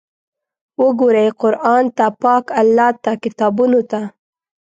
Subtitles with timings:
[0.83, 4.01] وګورئ قرآن ته، پاک الله ته، کتابونو ته!